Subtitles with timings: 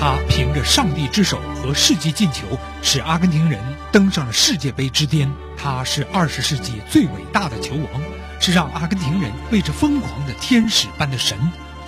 [0.00, 2.46] 他凭着上帝之手和世纪进球，
[2.82, 5.28] 使阿根廷人登上了世界杯之巅。
[5.56, 8.02] 他是二十世纪最伟大的球王，
[8.38, 11.36] 是让阿根廷人为之疯狂的天使般的神。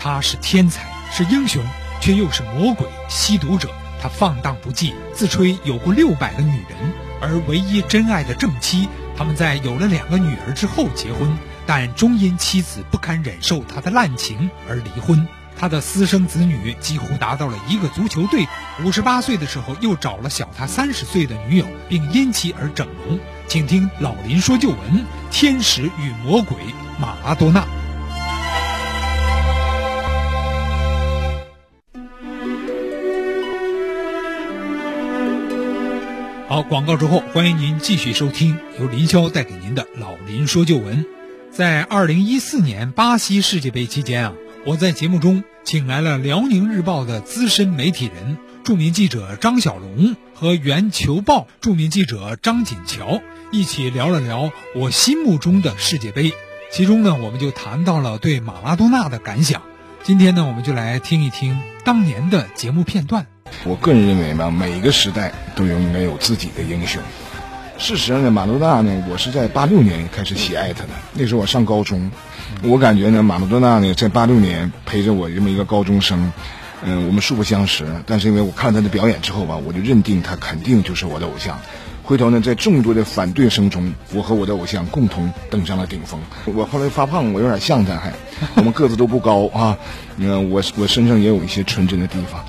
[0.01, 1.63] 他是天才，是英雄，
[2.01, 3.71] 却又是魔鬼、吸毒者。
[4.03, 11.31] 他放荡不羁，自吹有过六百个女人，而唯一真爱的正妻，他们在有了两个女儿之后结婚，
[11.65, 15.29] 但终因妻子不堪忍受他的滥情而离婚。
[15.57, 18.47] 他的私生子女几乎达到了一个足球队。
[18.85, 23.19] 五十八岁的时候，又找了小他三十岁的女友，并因其而整容。
[23.47, 26.57] 请听老林说旧闻：天使与魔鬼
[26.99, 27.67] 马拉多纳。
[36.49, 41.07] 好，广告之后，欢迎您继续收听由林霄带给您的老林说旧闻。
[41.53, 44.33] 在二零一四年巴西世界杯期间啊，
[44.67, 56.35] 我在节目中请来了辽宁日报的资深媒体人、著名记者张小龙和原球报著名记者张锦桥，一起聊了聊我心目中的世界杯。
[56.71, 59.63] 其中呢，我们就谈到了对马拉多纳的感想。
[60.03, 63.27] 今天呢，我们就来听一听当年的节目片段。
[63.65, 67.03] 我个人认为嘛，每一个时代都有应该有自己的英雄。
[67.81, 70.91] 事实上呢，马拉多纳呢，我是在八六年开始喜爱他的。
[71.15, 72.11] 那时候我上高中，
[72.63, 76.31] 我感觉呢，马拉多纳呢，在八六年陪着我这么一个高中生，
[76.85, 81.59] 嗯，我们素不相识，但是因为我看了他的表演之后吧，我就认定他肯定就是我的偶像。
[82.03, 86.21] 回头呢，在众多的反对声中，我和我的偶像共同登上了顶峰。
[86.45, 88.13] 我后来发胖，我有点像他，还
[88.57, 89.79] 我们个子都不高啊。
[90.19, 92.45] 嗯，我我身上也有一些纯真的地方。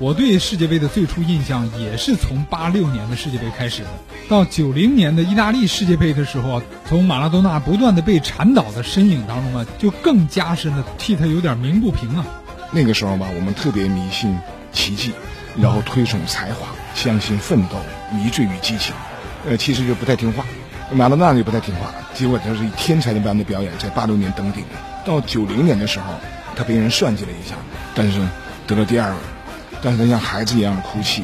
[0.00, 3.88] 我对世界杯的最初印象也是从八六年的世界杯开始的，
[4.30, 12.24] 到九零年的意大利世界杯的时候，从马拉多纳不断的被铲倒的身影当中啊，就更加深的替他有点鸣不平啊。
[12.70, 14.38] 那个时候吧，我们特别迷信
[14.72, 15.12] 奇迹，
[15.60, 17.76] 然后推崇才华，相信奋斗，
[18.10, 18.94] 迷醉于激情，
[19.46, 20.46] 呃，其实就不太听话。
[20.92, 24.64] 马拉多纳就不太听话，结果他是以天才的般的表演，在八六年登顶，
[25.04, 26.14] 到九零年的时候，
[26.56, 27.54] 他被人算计了一下，
[27.94, 28.18] 但是
[28.66, 29.16] 得了第二位。
[29.82, 31.22] 但是像孩子一样的哭泣。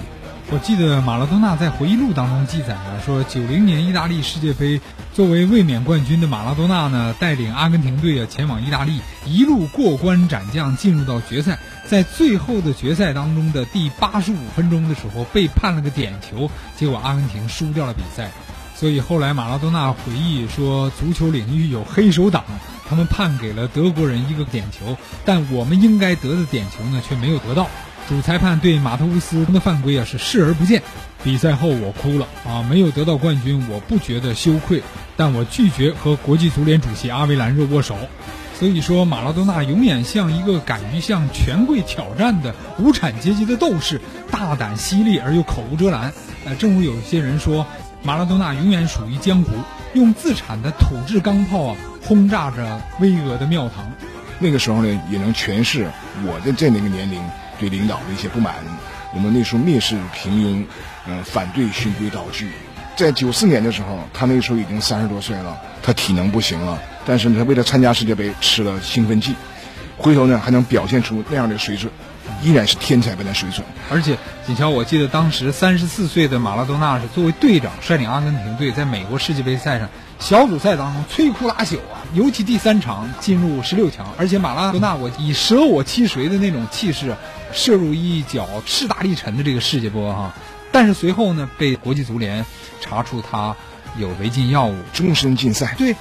[0.49, 4.81] 我记得马拉多纳在回忆录当中记载了，说九零年意大利世界杯，
[5.13, 11.59] 作为卫冕冠军的马拉多纳呢，带领阿根廷队啊前往意大利，一路过关斩将，进入到决赛。
[11.85, 18.31] 在最后的决赛当中的第八十五分钟的时候，被判了个点球，结果阿根廷输掉了比赛。
[18.77, 22.45] 所以后来马拉多纳回忆说，足球领域有黑手党，
[22.89, 27.69] 他们判给了德国人一个点球，但我们应该得的点球呢，却没有得到。
[28.09, 30.81] 主裁判对马特乌斯的犯规啊是视而不见。
[31.25, 34.81] 比赛后我哭了啊，没有得到冠军，我不觉得羞愧，
[35.17, 37.97] 但我拒绝和国际足联主席阿维兰热握手。
[38.59, 44.01] 所以说，马拉多纳永远像一个敢于向权贵挑战的无产阶级的斗士，
[44.31, 46.13] 大胆犀利而又口无遮拦。
[46.45, 47.67] 呃，正如有些人说，
[48.03, 49.51] 马拉多纳永远属于江湖，
[49.95, 53.91] 用自产的土制钢炮啊轰炸着巍峨的庙堂。
[54.39, 55.91] 那个时候呢，也能诠释
[56.25, 57.21] 我的这那个年龄。
[57.59, 58.55] 对领导的一些不满，
[59.15, 60.65] 我们那时候蔑视平庸，
[61.07, 62.51] 嗯，反对循规蹈矩。
[62.97, 69.35] 在九四年的时候，他那时候已经三十多岁了，他体能不行了，但是呢，他为了参加世界杯吃了兴奋剂，
[69.99, 71.93] 回头呢还能表现出那样的水准，
[72.43, 73.67] 依然是天才般的水准。
[73.91, 79.89] 而且，锦乔，我记得当时三十四岁的马拉多纳是作为队长率领阿根廷队在美国世界杯赛上。
[80.19, 87.15] 小组赛当中摧枯拉朽啊，尤其第三场进入十六强，而且马拉多纳我以舍我其谁的那种气势，
[87.57, 90.33] 射入一脚势大力沉的这个世界波哈。
[90.71, 92.47] 但是随后呢，被国际足联
[92.81, 93.57] 查出他
[93.99, 95.75] 有违禁药物，终身禁赛。
[95.77, 95.97] 对，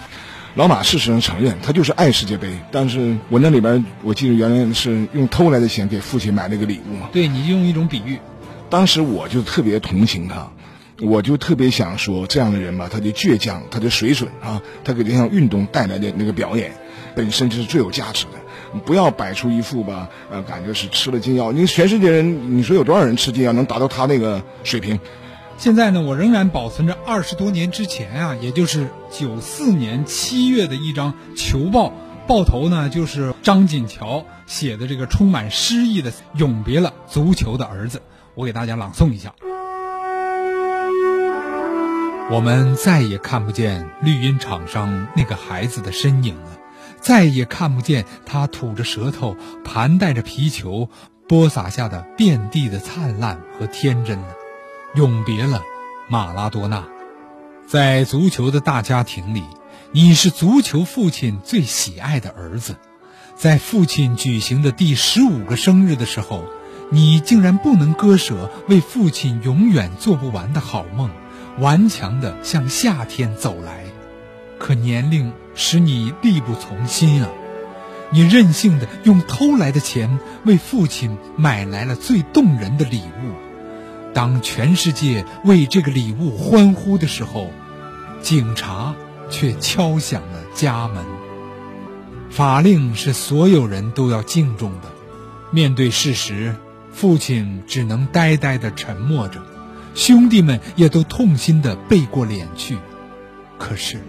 [0.54, 7.10] 老马事实上承认他就是爱世界杯，但是我那里边我记得原来是用偷来的钱给父亲买了个礼物嘛。
[7.14, 8.20] 对，你用一种比喻，
[8.70, 10.52] 当时我就特别同情他。
[11.02, 16.72] 我就特别想说，这样的人吧，他的倔强，他的水准啊，他给这项运动带来的那个表演，
[17.14, 18.32] 本身就是最有价值的。
[18.80, 21.52] 不要摆出一副吧，呃，感觉是吃了禁药。
[21.52, 25.00] 你全世界人，你说有多少人吃禁药能达到他那个水平？
[25.58, 31.94] 现在呢，我仍然保存着二十多年之前啊，也就是九四年七月的一张球报，
[32.28, 38.02] 报头呢就是张锦桥写的这个充满诗意的“永别了足球的儿子”，
[38.36, 39.34] 我给大家朗诵一下。
[42.32, 46.58] 我们再也看不见绿茵场上那个孩子的身影了，
[47.06, 50.90] 再也看不见他吐着舌头、盘带着皮球
[51.30, 54.30] 播撒下的遍地的灿烂和天真了。
[54.96, 55.62] 永别了，
[56.10, 56.84] 马拉多纳。
[57.68, 59.44] 在足球的大家庭里，
[59.92, 62.76] 你是足球父亲最喜爱的儿子。
[63.36, 66.44] 在父亲举行的第十五个生日的时候，
[66.90, 71.12] 你竟然不能割舍为父亲永远做不完的好梦，
[71.60, 73.86] 顽强地向夏天走来。
[74.58, 77.30] 可年龄使你力不从心啊！
[78.12, 83.34] 你任性的用偷来的钱为父亲买来了最动人的礼物。
[84.14, 87.52] 当全世界为这个礼物欢呼的时候，
[88.22, 88.96] 警察
[89.30, 91.04] 却敲响了家门。
[92.30, 94.90] 法令是所有人都要敬重的。
[95.52, 96.56] 面对事实。
[96.92, 99.42] 父亲只能呆呆地沉默着，
[99.96, 102.78] 兄弟们也都痛心地背过脸去。
[103.60, 104.00] 可是，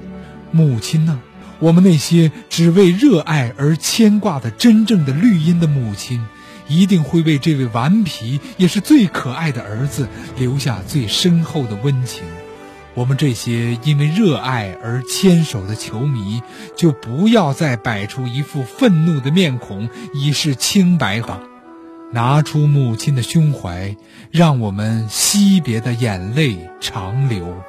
[0.51, 1.21] 母亲呢？
[1.59, 6.23] 我们那些只为热爱而牵挂的真正的绿茵的母亲，
[6.69, 10.07] 一定会为这位顽皮也是最可爱的儿子
[10.37, 12.25] 留下最深厚的温情。
[12.93, 16.43] 我们这些因为热爱而牵手的球迷，
[16.77, 21.41] 就不要再摆出一副愤怒的面孔以示清白吧。
[22.13, 23.97] 拿出母亲的胸怀，
[24.31, 27.63] 让我们惜别的眼泪长流。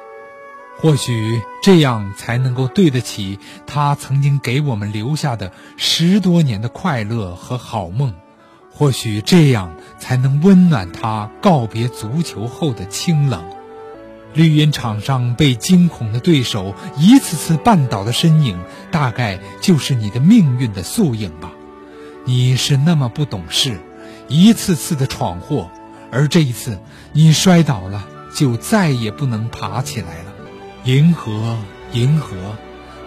[0.80, 8.14] 或许这样才能够对得起他曾经给我们留下的十多年的快乐和好梦。
[8.70, 13.44] 或许这样才能温暖他告别足球后的清冷。
[14.34, 18.60] 绿茵场上被惊恐的对手一次次绊倒的身影，
[18.92, 21.50] 大概就是你的命运的缩影吧。
[22.24, 23.80] 你是那么不懂事。
[24.28, 25.70] 一次次的闯祸，
[26.12, 26.78] 而这一次
[27.12, 30.27] 你摔倒了，就再也不能爬起来了。
[30.88, 31.58] 银河，
[31.92, 32.34] 银河，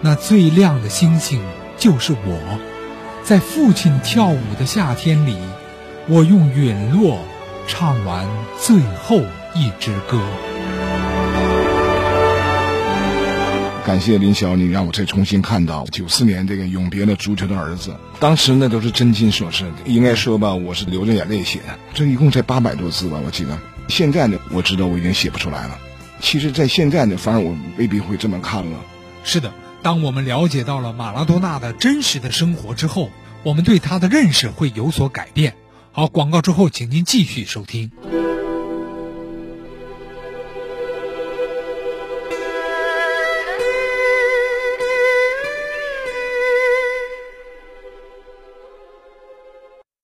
[0.02, 1.42] 那最亮的星星
[1.80, 2.60] 就是我。
[3.24, 5.36] 在父亲跳舞的夏天里，
[6.08, 7.18] 我用陨落
[7.68, 8.28] 唱完
[8.60, 9.18] 最后
[9.56, 10.22] 一支歌。
[13.84, 17.96] 感谢林晓，你让我再重新看到九四年这个永别了足球的儿子。
[18.20, 21.80] 当时那都是真情所示，应该说吧，我是流着眼泪写的。
[21.96, 23.58] 这一共才八百多字吧，我记得。
[23.88, 25.80] 现在呢，我知道我已经写不出来了。
[26.22, 28.80] 其实，在现在呢，反而我们未必会这么看了。
[29.24, 29.52] 是的，
[29.82, 33.10] 当我们了解到了马拉多纳的真实的生活之后，
[33.44, 35.56] 我们对他的认识会有所改变。
[35.92, 37.92] 好，广告之后，请您继续收听。